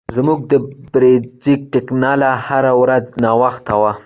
[0.15, 0.53] زموږ د
[0.91, 3.91] بریځر ټکله هره ورځ ناوخته وي.